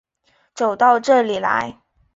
[0.55, 1.79] 走到这里来